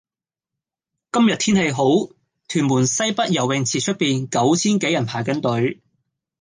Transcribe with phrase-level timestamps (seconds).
[1.11, 1.83] 今日天氣好，
[2.47, 5.79] 屯門西北游泳池出面九千幾人排緊隊。